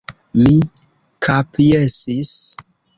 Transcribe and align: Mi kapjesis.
Mi 0.39 0.55
kapjesis. 1.27 2.37